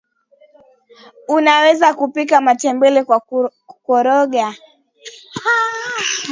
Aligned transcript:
unaweza 1.27 1.93
kupika 1.93 2.41
matembele 2.41 3.03
kwa 3.03 3.19
kukoriroga 3.19 4.55